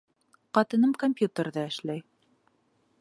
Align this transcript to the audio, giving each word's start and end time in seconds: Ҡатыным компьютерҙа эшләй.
Ҡатыным 0.57 0.95
компьютерҙа 1.03 1.67
эшләй. 1.73 2.03